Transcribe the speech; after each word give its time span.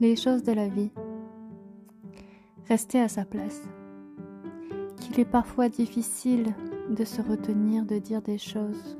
les 0.00 0.16
choses 0.16 0.42
de 0.42 0.52
la 0.52 0.68
vie. 0.68 0.90
Rester 2.68 3.00
à 3.00 3.08
sa 3.08 3.24
place. 3.24 3.62
Qu'il 4.96 5.20
est 5.20 5.24
parfois 5.24 5.68
difficile 5.68 6.52
de 6.90 7.04
se 7.04 7.22
retenir 7.22 7.84
de 7.84 7.98
dire 7.98 8.22
des 8.22 8.38
choses. 8.38 8.98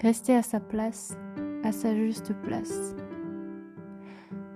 Rester 0.00 0.34
à 0.34 0.42
sa 0.42 0.60
place, 0.60 1.16
à 1.64 1.72
sa 1.72 1.94
juste 1.94 2.32
place. 2.42 2.94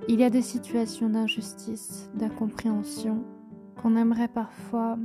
Il 0.08 0.21
y 0.21 0.25
a 0.25 0.30
des 0.30 0.43
situations 0.43 1.11
d'injustice, 1.11 2.11
d'incompréhension 2.14 3.22
qu'on 3.81 3.96
aimerait 3.96 4.29
parfois 4.29 4.99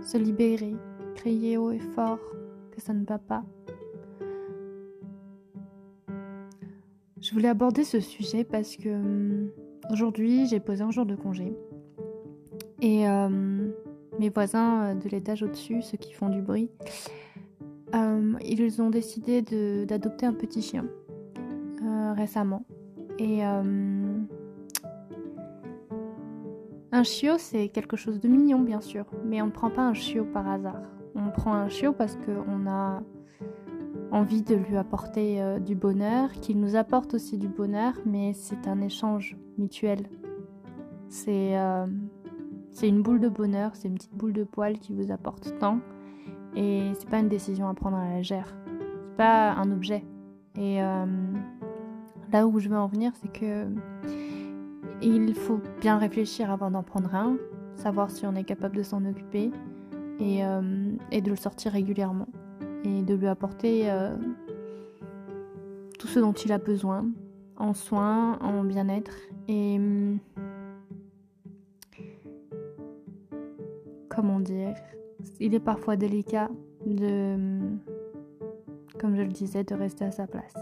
se 0.00 0.18
libérer, 0.18 0.76
crier 1.14 1.56
haut 1.56 1.70
et 1.70 1.78
fort 1.78 2.20
que 2.72 2.80
ça 2.80 2.92
ne 2.92 3.04
va 3.04 3.18
pas. 3.18 3.44
Je 7.24 7.32
voulais 7.32 7.48
aborder 7.48 7.84
ce 7.84 8.00
sujet 8.00 8.44
parce 8.44 8.76
que 8.76 8.90
hum, 8.90 9.48
aujourd'hui 9.90 10.46
j'ai 10.46 10.60
posé 10.60 10.82
un 10.82 10.90
jour 10.90 11.06
de 11.06 11.14
congé 11.14 11.54
et 12.82 13.08
hum, 13.08 13.72
mes 14.18 14.28
voisins 14.28 14.90
euh, 14.90 14.94
de 14.94 15.08
l'étage 15.08 15.42
au-dessus, 15.42 15.80
ceux 15.80 15.96
qui 15.96 16.12
font 16.12 16.28
du 16.28 16.42
bruit, 16.42 16.68
hum, 17.94 18.38
ils 18.44 18.82
ont 18.82 18.90
décidé 18.90 19.40
d'adopter 19.86 20.26
un 20.26 20.34
petit 20.34 20.60
chien 20.60 20.84
euh, 21.82 22.12
récemment. 22.12 22.66
Et 23.18 23.42
un 23.42 24.26
chiot, 27.04 27.38
c'est 27.38 27.68
quelque 27.68 27.96
chose 27.96 28.20
de 28.20 28.28
mignon, 28.28 28.58
bien 28.58 28.80
sûr, 28.82 29.06
mais 29.24 29.40
on 29.40 29.46
ne 29.46 29.50
prend 29.50 29.70
pas 29.70 29.82
un 29.82 29.94
chiot 29.94 30.26
par 30.26 30.46
hasard. 30.46 30.82
On 31.14 31.30
prend 31.30 31.54
un 31.54 31.68
chiot 31.68 31.92
parce 31.92 32.16
qu'on 32.16 32.66
a 32.68 33.02
envie 34.14 34.42
de 34.42 34.54
lui 34.54 34.76
apporter 34.76 35.42
euh, 35.42 35.58
du 35.58 35.74
bonheur, 35.74 36.30
qu'il 36.34 36.60
nous 36.60 36.76
apporte 36.76 37.14
aussi 37.14 37.36
du 37.36 37.48
bonheur, 37.48 37.94
mais 38.06 38.32
c'est 38.32 38.68
un 38.68 38.80
échange 38.80 39.36
mutuel. 39.58 40.08
C'est 41.08 41.58
euh, 41.58 41.86
une 42.80 43.02
boule 43.02 43.18
de 43.18 43.28
bonheur, 43.28 43.72
c'est 43.74 43.88
une 43.88 43.94
petite 43.94 44.14
boule 44.14 44.32
de 44.32 44.44
poil 44.44 44.78
qui 44.78 44.92
vous 44.92 45.10
apporte 45.10 45.58
tant, 45.58 45.80
et 46.54 46.92
c'est 46.96 47.08
pas 47.08 47.18
une 47.18 47.28
décision 47.28 47.68
à 47.68 47.74
prendre 47.74 47.96
à 47.96 48.08
la 48.08 48.16
légère. 48.18 48.54
C'est 49.02 49.16
pas 49.16 49.52
un 49.52 49.72
objet. 49.72 50.04
Et 50.56 50.80
euh, 50.80 51.06
là 52.32 52.46
où 52.46 52.60
je 52.60 52.68
veux 52.68 52.78
en 52.78 52.86
venir, 52.86 53.10
c'est 53.20 53.32
que 53.32 53.66
il 55.02 55.34
faut 55.34 55.60
bien 55.80 55.98
réfléchir 55.98 56.52
avant 56.52 56.70
d'en 56.70 56.84
prendre 56.84 57.12
un, 57.16 57.36
savoir 57.74 58.12
si 58.12 58.26
on 58.26 58.36
est 58.36 58.44
capable 58.44 58.76
de 58.76 58.84
s'en 58.84 59.04
occuper 59.04 59.50
et, 60.20 60.40
et 61.10 61.20
de 61.20 61.30
le 61.30 61.36
sortir 61.36 61.72
régulièrement 61.72 62.28
et 62.84 63.02
de 63.02 63.14
lui 63.14 63.26
apporter 63.26 63.90
euh, 63.90 64.14
tout 65.98 66.06
ce 66.06 66.20
dont 66.20 66.32
il 66.32 66.52
a 66.52 66.58
besoin 66.58 67.06
en 67.56 67.74
soins, 67.74 68.38
en 68.40 68.64
bien-être 68.64 69.14
et 69.48 69.76
hum, 69.76 70.18
comment 74.08 74.40
dire, 74.40 74.74
il 75.40 75.54
est 75.54 75.60
parfois 75.60 75.96
délicat 75.96 76.50
de, 76.86 77.34
hum, 77.34 77.78
comme 78.98 79.16
je 79.16 79.22
le 79.22 79.28
disais, 79.28 79.64
de 79.64 79.74
rester 79.74 80.04
à 80.04 80.10
sa 80.10 80.26
place. 80.26 80.54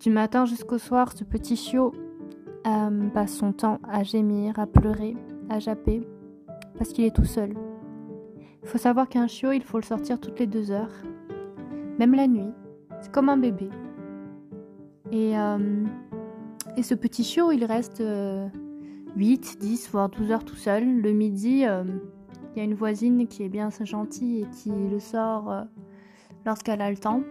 Du 0.00 0.10
matin 0.10 0.46
jusqu'au 0.46 0.78
soir, 0.78 1.12
ce 1.14 1.24
petit 1.24 1.56
chiot 1.56 1.92
euh, 2.66 3.08
passe 3.10 3.34
son 3.34 3.52
temps 3.52 3.78
à 3.88 4.02
gémir, 4.02 4.58
à 4.58 4.66
pleurer, 4.66 5.16
à 5.48 5.58
japper, 5.58 6.02
parce 6.78 6.90
qu'il 6.92 7.04
est 7.04 7.14
tout 7.14 7.24
seul. 7.24 7.54
Faut 8.64 8.78
savoir 8.78 9.08
qu'un 9.08 9.26
chiot, 9.26 9.52
il 9.52 9.62
faut 9.62 9.78
le 9.78 9.84
sortir 9.84 10.20
toutes 10.20 10.38
les 10.38 10.46
deux 10.46 10.70
heures, 10.70 10.92
même 11.98 12.14
la 12.14 12.26
nuit. 12.26 12.52
C'est 13.00 13.10
comme 13.10 13.28
un 13.28 13.36
bébé. 13.36 13.70
Et, 15.10 15.36
euh, 15.38 15.84
et 16.76 16.82
ce 16.82 16.94
petit 16.94 17.24
chiot, 17.24 17.52
il 17.52 17.64
reste 17.64 18.02
8, 19.16 19.56
10, 19.58 19.90
voire 19.90 20.08
12 20.10 20.30
heures 20.30 20.44
tout 20.44 20.56
seul. 20.56 21.00
Le 21.00 21.12
midi, 21.12 21.64
euh, 21.66 21.84
il 22.54 22.58
y 22.58 22.60
a 22.60 22.64
une 22.64 22.74
voisine 22.74 23.26
qui 23.26 23.42
est 23.42 23.48
bien 23.48 23.70
gentille 23.82 24.42
et 24.42 24.46
qui 24.50 24.70
le 24.70 25.00
sort 25.00 25.50
euh, 25.50 25.62
lorsqu'elle 26.44 26.82
a 26.82 26.90
le 26.90 26.98
temps. 26.98 27.22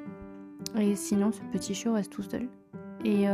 Et 0.77 0.95
sinon, 0.95 1.31
ce 1.31 1.41
petit 1.51 1.73
chiot 1.73 1.93
reste 1.93 2.11
tout 2.11 2.23
seul. 2.23 2.49
Et, 3.05 3.27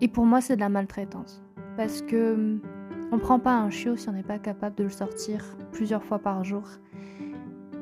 et 0.00 0.08
pour 0.08 0.26
moi, 0.26 0.40
c'est 0.40 0.54
de 0.54 0.60
la 0.60 0.68
maltraitance. 0.68 1.42
Parce 1.76 2.02
que 2.02 2.60
on 3.12 3.16
ne 3.16 3.20
prend 3.20 3.38
pas 3.38 3.56
un 3.56 3.70
chiot 3.70 3.96
si 3.96 4.08
on 4.08 4.12
n'est 4.12 4.22
pas 4.22 4.38
capable 4.38 4.76
de 4.76 4.84
le 4.84 4.90
sortir 4.90 5.44
plusieurs 5.72 6.02
fois 6.02 6.18
par 6.18 6.44
jour 6.44 6.62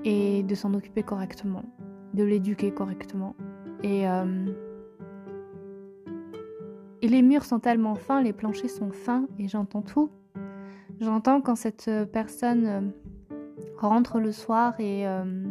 et 0.04 0.42
de 0.42 0.54
s'en 0.54 0.74
occuper 0.74 1.02
correctement, 1.02 1.64
de 2.12 2.24
l'éduquer 2.24 2.72
correctement. 2.72 3.34
Et, 3.82 4.08
euh, 4.08 4.46
les 7.02 7.22
murs 7.22 7.44
sont 7.44 7.60
tellement 7.60 7.94
fins, 7.94 8.22
les 8.22 8.32
planchers 8.32 8.70
sont 8.70 8.90
fins 8.90 9.26
et 9.38 9.46
j'entends 9.48 9.82
tout. 9.82 10.10
J'entends 11.00 11.40
quand 11.40 11.54
cette 11.54 11.90
personne 12.12 12.66
euh, 12.66 12.80
rentre 13.78 14.20
le 14.20 14.32
soir 14.32 14.74
et, 14.80 15.06
euh, 15.06 15.44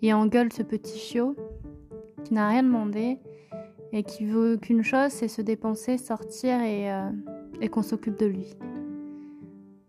et 0.00 0.12
engueule 0.12 0.52
ce 0.52 0.62
petit 0.62 0.98
chiot 0.98 1.36
qui 2.24 2.34
n'a 2.34 2.48
rien 2.48 2.62
demandé 2.62 3.18
et 3.92 4.02
qui 4.02 4.24
veut 4.24 4.56
qu'une 4.56 4.82
chose, 4.82 5.10
c'est 5.10 5.28
se 5.28 5.42
dépenser, 5.42 5.98
sortir 5.98 6.60
et 6.62 6.90
et 7.62 7.68
qu'on 7.68 7.82
s'occupe 7.82 8.18
de 8.18 8.26
lui. 8.26 8.56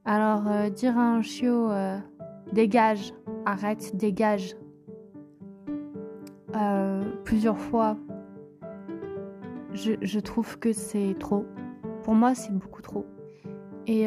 Alors 0.06 0.47
euh, 0.47 0.69
dire 0.69 0.97
à 0.97 1.16
un 1.16 1.22
chiot 1.22 1.72
euh, 1.72 1.97
dégage, 2.53 3.13
arrête, 3.46 3.96
dégage 3.96 4.56
euh, 6.56 7.03
plusieurs 7.24 7.58
fois, 7.58 7.97
je 9.74 10.19
trouve 10.19 10.59
que 10.59 10.72
c'est 10.72 11.16
trop. 11.19 11.46
Pour 12.03 12.13
moi, 12.13 12.36
c'est 12.36 12.53
beaucoup 12.53 12.84
trop. 12.84 13.08
Et 13.88 14.06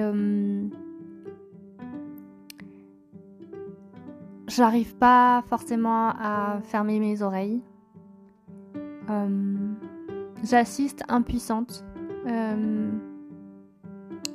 j'arrive 4.47 4.97
pas 4.97 5.43
forcément 5.49 6.11
à 6.11 6.61
fermer 6.63 7.01
mes 7.01 7.21
oreilles. 7.21 7.63
J'assiste 10.43 11.03
impuissante 11.09 11.85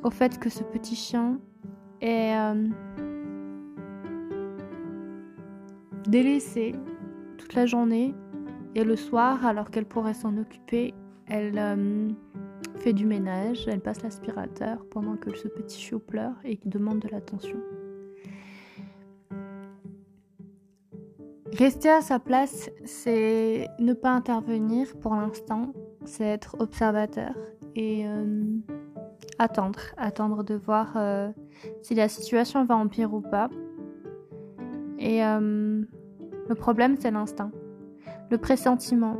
au 0.04 0.09
fait 0.09 0.40
que 0.40 0.50
ce 0.50 0.64
petit 0.64 0.96
chien 0.96 1.40
est 2.02 2.36
euh, 2.36 2.68
délaissé 6.08 6.76
toute 7.38 7.54
la 7.54 7.66
journée 7.66 8.16
et 8.76 8.84
le 8.84 8.96
soir, 8.96 9.46
alors 9.46 9.70
qu'elle 9.70 9.86
pourrait 9.86 10.14
s'en 10.14 10.38
occuper, 10.38 10.94
elle 11.28 11.58
euh, 11.58 12.09
fait 12.78 12.94
du 12.94 13.06
ménage, 13.06 13.68
elle 13.68 13.82
passe 13.82 14.02
l'aspirateur 14.02 14.86
pendant 14.90 15.16
que 15.18 15.36
ce 15.36 15.48
petit 15.48 15.80
chiot 15.80 16.00
pleure 16.00 16.36
et 16.44 16.59
demande 16.66 17.00
de 17.00 17.09
l'attention. 17.09 17.59
Rester 21.62 21.90
à 21.90 22.02
sa 22.02 22.18
place, 22.18 22.72
c'est 22.86 23.68
ne 23.78 23.94
pas 23.94 24.10
intervenir 24.10 24.88
pour 25.00 25.14
l'instant, 25.14 25.74
c'est 26.06 26.24
être 26.24 26.56
observateur 26.58 27.36
et 27.76 28.08
euh, 28.08 28.42
attendre, 29.38 29.80
attendre 29.96 30.44
de 30.44 30.56
voir 30.56 30.94
euh, 30.96 31.30
si 31.84 31.94
la 31.94 32.10
situation 32.10 32.66
va 32.66 32.76
empirer 32.76 33.14
ou 33.14 33.22
pas. 33.22 33.52
Et 34.98 35.24
euh, 35.24 35.84
le 36.50 36.56
problème, 36.56 36.96
c'est 37.00 37.12
l'instinct, 37.12 37.52
le 38.32 38.40
pressentiment, 38.40 39.18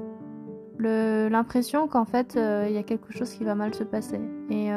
l'impression 0.80 1.88
qu'en 1.88 2.06
fait, 2.06 2.34
il 2.34 2.74
y 2.74 2.78
a 2.80 2.84
quelque 2.84 3.13
chose 3.13 3.31
qui 3.35 3.44
va 3.44 3.53
mal 3.53 3.75
se 3.75 3.84
passer. 3.84 4.19
Et 4.50 4.72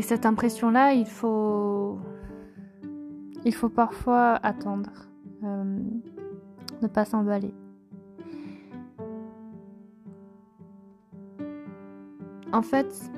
cette 0.00 0.24
impression-là, 0.24 0.94
il 0.94 1.04
faut, 1.04 1.98
il 3.44 3.54
faut 3.54 3.68
parfois 3.68 4.38
attendre, 4.42 4.90
ne 5.42 6.86
pas 6.92 7.04
s'emballer. 7.04 7.54
En 12.52 12.62
fait, 12.62 13.10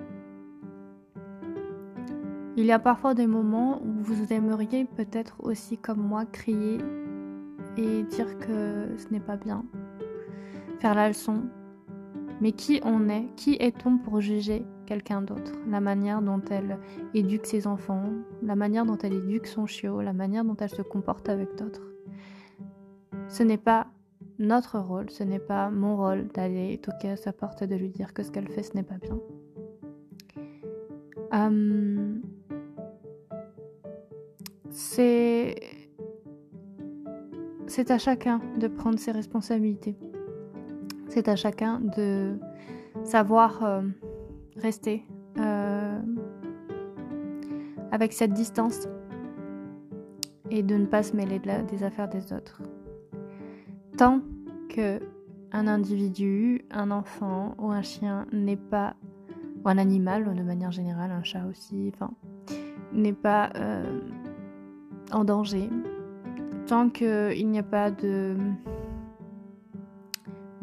il 2.57 2.65
y 2.65 2.73
a 2.73 2.79
parfois 2.79 3.15
des 3.15 3.27
moments 3.27 3.83
où 3.83 4.03
vous 4.03 4.33
aimeriez 4.33 4.85
peut-être 4.85 5.37
aussi 5.43 5.77
comme 5.77 5.99
moi 5.99 6.25
crier 6.25 6.79
et 7.77 8.05
dire 8.05 8.39
que 8.39 8.97
ce 8.97 9.13
n'est 9.13 9.21
pas 9.21 9.37
bien, 9.37 9.65
faire 10.79 10.95
la 10.95 11.09
leçon. 11.09 11.43
Mais 12.45 12.53
qui 12.53 12.79
on 12.85 13.09
est? 13.09 13.25
Qui 13.37 13.55
est-on 13.55 13.97
pour 13.97 14.21
juger 14.21 14.67
quelqu'un 14.85 15.23
d'autre? 15.23 15.53
La 15.67 15.81
manière 15.81 16.21
dont 16.21 16.43
elle 16.51 16.77
éduque 17.15 17.47
ses 17.47 17.67
enfants, 17.67 18.05
la 18.43 18.55
manière 18.55 18.85
dont 18.85 18.99
elle 18.99 19.15
éduque 19.15 19.47
son 19.47 19.65
chiot, 19.65 20.03
la 20.03 20.13
manière 20.13 20.45
dont 20.45 20.55
elle 20.61 20.69
se 20.69 20.83
comporte 20.83 21.31
avec 21.31 21.57
d'autres. 21.57 21.91
Ce 23.29 23.43
n'est 23.43 23.57
pas 23.57 23.87
notre 24.39 24.79
rôle, 24.79 25.09
ce 25.09 25.25
n'est 25.25 25.39
pas 25.39 25.71
mon 25.71 25.97
rôle 25.97 26.29
d'aller 26.35 26.77
toquer 26.77 27.13
à 27.13 27.17
sa 27.17 27.33
porte 27.33 27.63
et 27.63 27.67
de 27.67 27.77
lui 27.77 27.89
dire 27.89 28.13
que 28.13 28.23
ce 28.23 28.31
qu'elle 28.31 28.49
fait, 28.49 28.63
ce 28.63 28.75
n'est 28.75 28.83
pas 28.83 28.99
bien. 28.99 29.19
C'est 34.69 35.55
c'est 37.67 37.91
à 37.91 37.97
chacun 37.97 38.43
de 38.59 38.69
prendre 38.69 38.99
ses 38.99 39.13
responsabilités. 39.13 39.97
C'est 41.15 41.29
à 41.29 41.37
chacun 41.37 41.79
de 41.79 42.41
savoir 43.05 43.63
euh, 43.63 43.83
rester 44.57 45.05
euh, 45.39 46.01
avec 47.93 48.13
cette 48.13 48.33
distance 48.33 48.89
et 50.51 50.65
de 50.65 50.75
ne 50.75 50.87
pas 50.87 51.05
se 51.05 51.15
mêler 51.15 51.41
des 51.71 51.85
affaires 51.85 52.09
des 52.09 52.33
autres. 52.33 52.63
Tant 53.97 54.23
que 54.69 54.99
un 55.53 55.69
individu, 55.69 56.65
un 56.73 56.91
enfant 56.91 57.55
ou 57.59 57.71
un 57.71 57.83
chien 57.83 58.27
n'est 58.33 58.57
pas, 58.57 58.97
ou 59.65 59.69
un 59.69 59.79
animal 59.79 60.35
de 60.35 60.43
manière 60.43 60.73
générale, 60.73 61.13
un 61.13 61.23
chat 61.23 61.47
aussi, 61.49 61.93
enfin, 61.95 62.11
n'est 62.93 63.13
pas 63.13 63.51
euh, 63.55 64.01
en 65.13 65.23
danger, 65.23 65.71
tant 66.67 66.91
qu'il 66.91 67.49
n'y 67.49 67.61
a 67.61 67.63
pas 67.63 67.93
de 67.93 68.37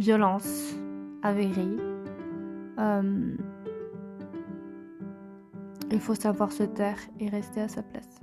violence 0.01 0.74
avérée, 1.21 1.77
euh, 2.80 3.36
il 5.92 6.00
faut 6.00 6.15
savoir 6.15 6.51
se 6.51 6.63
taire 6.63 6.98
et 7.19 7.30
rester 7.30 7.62
à 7.62 7.68
sa 7.68 7.83
place. 7.83 8.19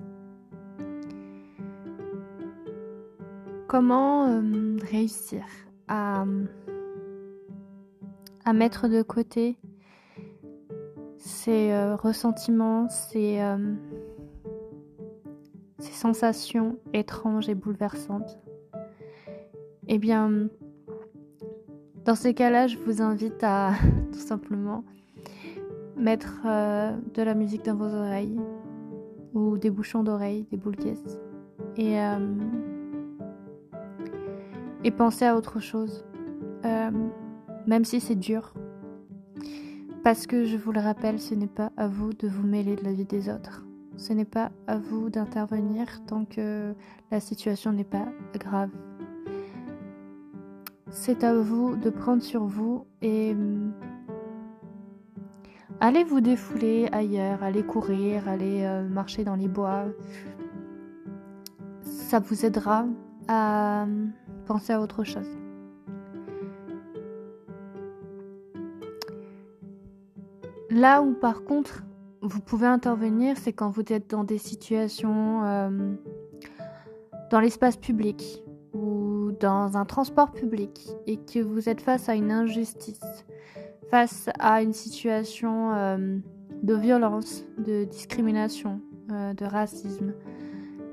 Comment 3.69 4.26
euh, 4.26 4.76
réussir 4.90 5.44
à, 5.86 6.25
mettre 8.52 8.88
de 8.88 9.02
côté 9.02 9.56
ces 11.19 11.70
euh, 11.70 11.94
ressentiments, 11.94 12.88
ces, 12.88 13.40
ces 15.78 15.92
sensations 15.92 16.76
étranges 16.92 17.48
et 17.48 17.54
bouleversantes? 17.54 18.40
Eh 19.86 19.98
bien, 19.98 20.48
dans 22.08 22.14
ces 22.14 22.32
cas-là, 22.32 22.69
je 22.69 22.78
vous 22.78 23.02
invite 23.02 23.44
à 23.44 23.72
tout 24.12 24.19
simplement 24.19 24.82
mettre 25.94 26.40
euh, 26.46 26.96
de 27.12 27.20
la 27.20 27.34
musique 27.34 27.66
dans 27.66 27.75
vos 27.75 27.94
oreilles 27.94 28.40
ou 29.34 29.58
des 29.58 29.69
bouchons 29.69 30.02
d'oreilles, 30.02 30.46
des 30.50 30.56
boules 30.56 30.76
caisses 30.76 31.20
et, 31.76 32.00
euh, 32.00 32.34
et 34.84 34.90
penser 34.90 35.26
à 35.26 35.37
autre 35.37 35.60
chose, 35.60 36.06
euh, 36.64 36.90
même 37.66 37.84
si 37.84 38.00
c'est 38.00 38.16
dur. 38.16 38.54
Parce 40.02 40.26
que 40.26 40.46
je 40.46 40.56
vous 40.56 40.72
le 40.72 40.81
rappelle, 40.81 41.20
ce 41.20 41.34
n'est 41.34 41.46
pas 41.46 41.72
à 41.76 41.88
vous 41.88 42.14
de 42.14 42.26
vous 42.26 42.46
mêler 42.46 42.75
de 42.75 42.84
la 42.84 42.94
vie 42.94 43.04
des 43.04 43.28
autres. 43.28 43.66
Ce 43.99 44.14
n'est 44.14 44.25
pas 44.25 44.50
à 44.66 44.78
vous 44.78 45.11
d'intervenir 45.11 46.02
tant 46.06 46.25
que 46.25 46.72
la 47.11 47.20
situation 47.20 47.70
n'est 47.70 47.84
pas 47.84 48.06
grave 48.32 48.70
c'est 50.90 51.23
à 51.25 51.35
vous 51.35 51.76
de 51.76 51.90
prendre 51.90 52.23
sur 52.23 52.44
vous 52.44 52.87
et 53.02 53.32
hum, 53.32 53.73
allez 55.81 56.05
vous 56.05 56.20
défouler 56.20 56.88
ailleurs, 56.93 57.43
allez 57.43 57.62
courir, 57.62 58.29
allez 58.29 58.64
euh, 58.64 58.88
marcher 58.88 59.25
dans 59.25 59.37
les 59.37 59.49
bois. 59.49 59.85
Ça 61.82 62.20
vous 62.20 62.46
aidera 62.46 62.87
à 63.29 63.82
hum, 63.85 64.12
penser 64.46 64.73
à 64.73 64.81
autre 64.81 65.05
chose. 65.05 65.29
Là 70.70 71.02
où 71.02 71.14
par 71.14 71.44
contre 71.44 71.85
vous 72.20 72.40
pouvez 72.40 72.67
intervenir, 72.67 73.37
c'est 73.37 73.52
quand 73.52 73.70
vous 73.70 73.82
êtes 73.90 74.11
dans 74.11 74.25
des 74.25 74.38
situations 74.38 75.43
hum, 75.43 75.96
dans 77.31 77.40
l'espace 77.40 77.76
public 77.76 78.43
dans 79.40 79.76
un 79.76 79.85
transport 79.85 80.32
public 80.32 80.88
et 81.06 81.17
que 81.17 81.40
vous 81.40 81.69
êtes 81.69 81.81
face 81.81 82.08
à 82.08 82.14
une 82.14 82.31
injustice, 82.31 83.25
face 83.90 84.29
à 84.38 84.62
une 84.62 84.73
situation 84.73 85.73
euh, 85.75 86.19
de 86.62 86.75
violence, 86.75 87.44
de 87.58 87.85
discrimination, 87.85 88.81
euh, 89.12 89.35
de 89.35 89.44
racisme, 89.44 90.12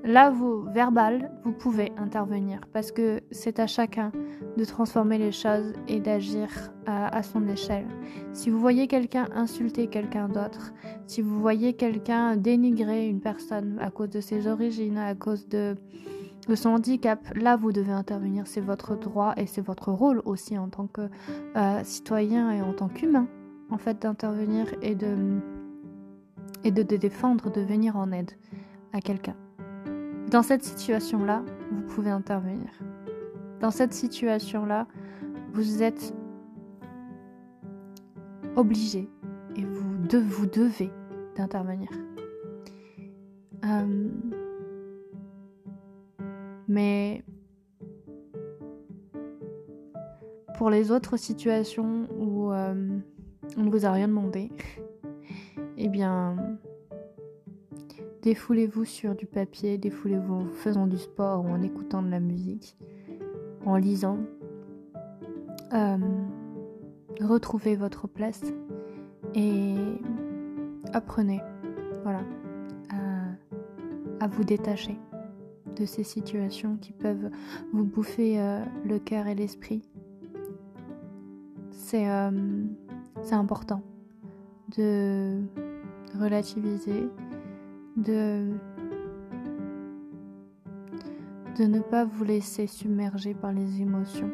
là, 0.06 0.30
vous, 0.30 0.63
verbal, 0.63 1.31
vous 1.44 1.51
pouvez 1.51 1.92
intervenir 1.97 2.62
parce 2.71 2.92
que 2.92 3.21
c'est 3.31 3.59
à 3.59 3.68
chacun 3.68 4.12
de 4.56 4.63
transformer 4.63 5.18
les 5.18 5.31
choses 5.31 5.74
et 5.88 6.00
d'agir 6.00 6.47
à, 6.86 7.24
son 7.24 7.47
échelle. 7.47 7.88
Si 8.33 8.50
vous 8.50 8.59
voyez 8.59 8.88
quelqu'un 8.88 9.27
insulter 9.33 9.88
quelqu'un 9.88 10.30
d'autre, 10.30 10.71
si 11.07 11.21
vous 11.21 11.39
voyez 11.39 11.74
quelqu'un 11.74 12.38
dénigrer 12.38 13.07
une 13.07 13.21
personne 13.21 13.80
à 13.81 13.89
cause 13.89 14.09
de 14.09 14.21
ses 14.21 14.47
origines, 14.47 14.97
à 14.97 15.15
cause 15.15 15.47
de 15.47 15.75
de 16.47 16.56
son 16.56 16.69
handicap, 16.69 17.19
là 17.36 17.56
vous 17.56 17.71
devez 17.71 17.92
intervenir, 17.92 18.47
c'est 18.47 18.62
votre 18.62 18.95
droit 18.95 19.33
et 19.38 19.47
c'est 19.47 19.62
votre 19.62 19.92
rôle 19.92 20.21
aussi 20.25 20.57
en 20.57 20.69
tant 20.69 20.88
que 20.88 21.09
euh, 21.56 21.83
citoyen 21.83 22.51
et 22.51 22.62
en 22.62 22.74
tant 22.74 22.88
qu'humain, 22.88 23.27
en 23.69 23.77
fait, 23.77 24.01
d'intervenir 24.01 24.68
et 24.81 24.95
de, 24.95 25.39
et 26.63 26.71
de, 26.71 26.83
défendre, 26.83 27.51
de 27.51 27.62
venir 27.62 27.97
en 27.97 28.12
aide 28.12 28.31
à 28.94 29.01
quelqu'un. 29.01 29.36
Dans 30.31 30.44
cette 30.44 30.63
situation-là, 30.63 31.44
vous 31.71 31.81
pouvez 31.81 32.09
intervenir. 32.09 32.69
Dans 33.59 33.71
cette 33.71 33.94
situation-là, 33.94 34.88
vous 35.53 35.83
êtes 35.83 36.13
obligé 38.56 39.09
et 39.56 39.63
vous, 39.63 39.97
de, 40.07 40.18
vous 40.18 40.45
devez 40.45 40.92
d'intervenir. 41.36 41.89
Euh, 43.65 44.09
mais 46.75 47.24
pour 50.57 50.69
les 50.69 50.92
autres 50.92 51.16
situations 51.16 52.06
où 52.19 52.51
euh, 52.51 53.00
on 53.57 53.63
ne 53.63 53.69
vous 53.69 53.86
a 53.86 53.92
rien 53.92 54.10
demandé, 54.10 54.51
eh 55.77 55.88
bien, 55.88 56.36
défoulez-vous 58.24 58.83
sur 58.83 59.16
du 59.16 59.25
papier, 59.25 59.77
défoulez-vous 59.77 60.33
en 60.33 60.48
faisant 60.48 60.86
du 60.86 60.98
sport 60.98 61.45
ou 61.45 61.48
en 61.48 61.62
écoutant 61.62 62.04
de 62.04 62.10
la 62.10 62.19
musique, 62.19 62.78
en 63.66 63.78
lisant. 63.78 64.19
Euh, 65.74 65.98
retrouvez 67.21 67.78
votre 67.78 68.10
place 68.10 68.44
et 69.33 69.75
apprenez, 70.92 71.39
voilà, 72.04 72.25
à 74.19 74.28
vous 74.28 74.44
détacher 74.44 74.97
de 75.75 75.85
ces 75.85 76.03
situations 76.03 76.77
qui 76.77 76.91
peuvent 76.91 77.29
vous 77.73 77.83
bouffer 77.83 78.39
euh, 78.39 78.63
le 78.85 78.99
cœur 78.99 79.27
et 79.27 79.35
l'esprit. 79.35 79.81
C'est 81.71 82.09
euh, 82.09 82.31
important 83.31 83.81
de 84.77 85.41
relativiser, 86.19 87.09
de, 87.97 88.49
ne 91.59 91.79
pas 91.79 92.05
vous 92.05 92.23
laisser 92.23 92.67
submerger 92.67 93.33
par 93.33 93.53
les 93.53 93.81
émotions. 93.81 94.31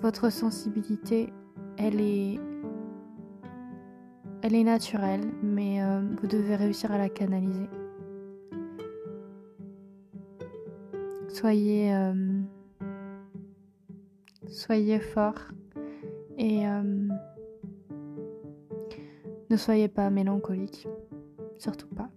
Votre 0.00 0.30
sensibilité, 0.30 1.32
elle 1.76 2.00
est 2.00 2.38
elle 4.42 4.64
naturelle, 4.64 5.32
mais 5.42 5.82
euh, 5.82 6.00
vous 6.20 6.26
devez 6.26 6.56
réussir 6.56 6.92
à 6.92 6.98
la 6.98 7.08
canaliser. 7.08 7.68
Soyez, 11.40 11.94
euh, 11.94 12.42
soyez 14.48 14.98
fort 14.98 15.38
et 16.36 16.66
euh, 16.66 17.08
ne 19.48 19.56
soyez 19.56 19.86
pas 19.86 20.10
mélancolique, 20.10 20.88
surtout 21.56 21.86
pas. 21.94 22.10